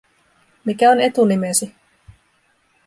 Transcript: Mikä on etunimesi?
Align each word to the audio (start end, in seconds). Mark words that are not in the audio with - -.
Mikä 0.65 0.91
on 0.91 0.99
etunimesi? 1.01 1.75